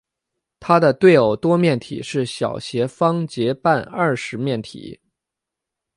[0.59, 4.99] 它的对偶多面体是小斜方截半二十面体。